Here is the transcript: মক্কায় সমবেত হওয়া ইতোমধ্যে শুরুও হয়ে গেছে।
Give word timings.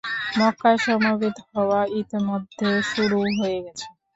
মক্কায় 0.35 0.79
সমবেত 0.85 1.37
হওয়া 1.49 1.79
ইতোমধ্যে 1.99 2.69
শুরুও 2.89 3.27
হয়ে 3.39 3.59
গেছে। 3.65 3.87